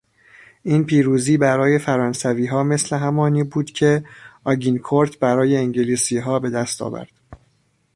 [0.63, 4.03] این پیروزی برای فرانسوی ها مثل همانی بود که
[4.43, 7.11] آگینکورت برای انگلیسی ها به دست آورد.